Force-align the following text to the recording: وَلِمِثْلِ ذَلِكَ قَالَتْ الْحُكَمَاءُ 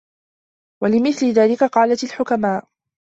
وَلِمِثْلِ 0.83 1.25
ذَلِكَ 1.25 1.63
قَالَتْ 1.63 2.03
الْحُكَمَاءُ 2.03 2.67